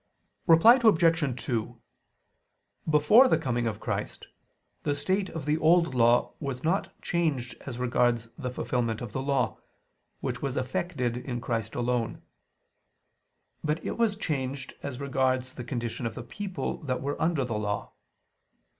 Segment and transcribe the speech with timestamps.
[0.47, 1.41] Reply Obj.
[1.45, 1.79] 2:
[2.89, 4.25] Before the coming of Christ,
[4.81, 9.21] the state of the Old Law was not changed as regards the fulfilment of the
[9.21, 9.59] Law,
[10.19, 12.23] which was effected in Christ alone:
[13.63, 17.59] but it was changed as regards the condition of the people that were under the
[17.59, 17.91] Law.